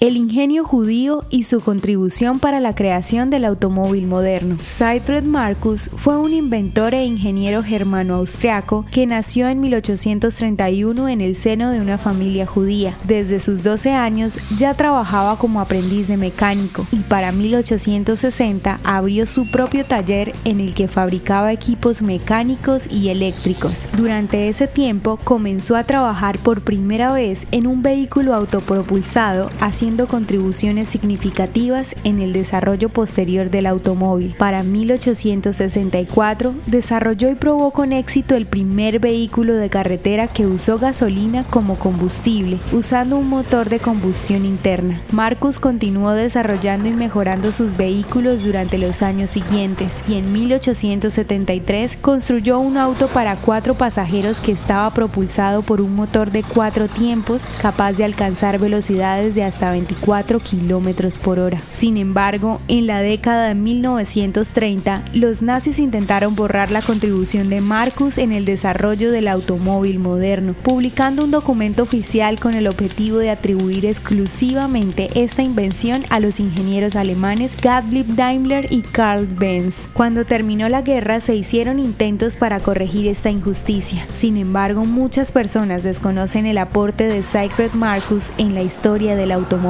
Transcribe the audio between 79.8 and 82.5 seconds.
Cuando terminó la guerra se hicieron intentos